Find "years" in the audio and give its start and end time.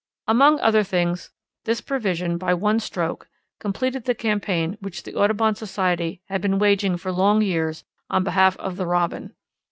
7.43-7.83